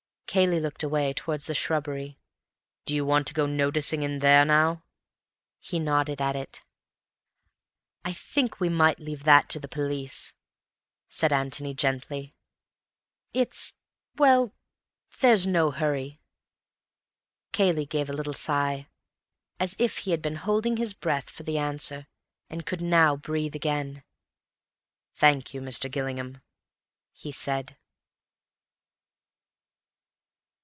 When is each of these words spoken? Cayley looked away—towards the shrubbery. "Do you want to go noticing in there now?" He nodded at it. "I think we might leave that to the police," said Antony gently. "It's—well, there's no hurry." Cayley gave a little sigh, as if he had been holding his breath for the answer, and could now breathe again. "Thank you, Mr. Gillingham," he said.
Cayley 0.33 0.61
looked 0.61 0.81
away—towards 0.81 1.47
the 1.47 1.53
shrubbery. 1.53 2.17
"Do 2.85 2.95
you 2.95 3.03
want 3.05 3.27
to 3.27 3.33
go 3.33 3.45
noticing 3.45 4.01
in 4.01 4.19
there 4.19 4.45
now?" 4.45 4.85
He 5.59 5.77
nodded 5.77 6.21
at 6.21 6.37
it. 6.37 6.63
"I 8.05 8.13
think 8.13 8.57
we 8.61 8.69
might 8.69 8.97
leave 8.97 9.25
that 9.25 9.49
to 9.49 9.59
the 9.59 9.67
police," 9.67 10.31
said 11.09 11.33
Antony 11.33 11.73
gently. 11.73 12.33
"It's—well, 13.33 14.53
there's 15.19 15.45
no 15.45 15.69
hurry." 15.69 16.21
Cayley 17.51 17.85
gave 17.85 18.09
a 18.09 18.13
little 18.13 18.31
sigh, 18.31 18.87
as 19.59 19.75
if 19.79 19.97
he 19.97 20.11
had 20.11 20.21
been 20.21 20.37
holding 20.37 20.77
his 20.77 20.93
breath 20.93 21.29
for 21.29 21.43
the 21.43 21.57
answer, 21.57 22.07
and 22.49 22.65
could 22.65 22.79
now 22.79 23.17
breathe 23.17 23.53
again. 23.53 24.01
"Thank 25.13 25.53
you, 25.53 25.59
Mr. 25.59 25.91
Gillingham," 25.91 26.41
he 27.11 27.33
said. 27.33 27.75